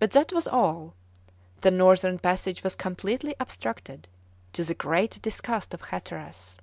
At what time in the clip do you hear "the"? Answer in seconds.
1.60-1.70, 4.64-4.74